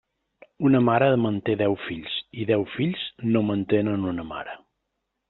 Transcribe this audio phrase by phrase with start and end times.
[0.69, 3.05] Una mare manté deu fills i deu fills
[3.37, 4.57] no mantenen una mare.